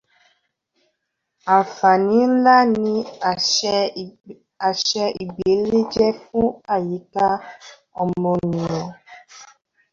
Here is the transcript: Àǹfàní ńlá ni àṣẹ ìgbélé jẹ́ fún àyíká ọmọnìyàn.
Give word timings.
Àǹfàní 1.57 2.19
ńlá 2.33 2.57
ni 2.81 2.93
àṣẹ 4.67 5.03
ìgbélé 5.23 5.77
jẹ́ 5.93 6.11
fún 6.23 6.47
àyíká 6.73 7.27
ọmọnìyàn. 8.01 8.89